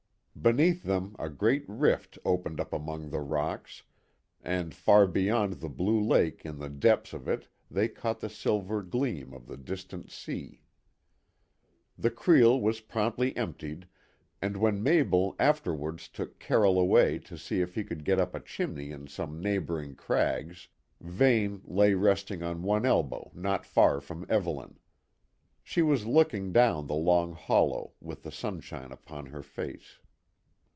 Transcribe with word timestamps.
Beneath 0.41 0.81
them 0.81 1.15
a 1.19 1.29
great 1.29 1.65
rift 1.67 2.17
opened 2.25 2.59
up 2.59 2.73
among 2.73 3.11
the 3.11 3.19
rocks, 3.19 3.83
and 4.41 4.73
far 4.73 5.05
beyond 5.05 5.55
the 5.59 5.69
blue 5.69 6.01
lake 6.01 6.43
in 6.43 6.57
the 6.57 6.69
depths 6.69 7.13
of 7.13 7.27
it 7.27 7.47
they 7.69 7.87
caught 7.87 8.21
the 8.21 8.29
silver 8.29 8.81
gleam 8.81 9.35
of 9.35 9.45
the 9.45 9.55
distant 9.57 10.09
sea. 10.09 10.63
The 11.95 12.09
creel 12.09 12.59
was 12.59 12.79
promptly 12.79 13.37
emptied, 13.37 13.87
and 14.41 14.57
when 14.57 14.81
Mabel 14.81 15.35
afterwards 15.37 16.07
took 16.07 16.39
Carroll 16.39 16.79
away 16.79 17.19
to 17.19 17.37
see 17.37 17.61
if 17.61 17.75
he 17.75 17.83
could 17.83 18.03
get 18.03 18.17
up 18.17 18.33
a 18.33 18.39
chimney 18.39 18.89
in 18.89 19.05
some 19.05 19.39
neighbouring 19.43 19.93
crags, 19.93 20.69
Vane 21.01 21.61
lay 21.65 21.93
resting 21.93 22.41
on 22.41 22.63
one 22.63 22.83
elbow 22.83 23.29
not 23.35 23.63
far 23.63 24.01
from 24.01 24.25
Evelyn. 24.27 24.79
She 25.61 25.83
was 25.83 26.07
looking 26.07 26.51
down 26.51 26.87
the 26.87 26.95
long 26.95 27.33
hollow, 27.33 27.91
with 28.01 28.23
the 28.23 28.31
sunshine 28.31 28.91
upon 28.91 29.27
her 29.27 29.43
face. 29.43 29.99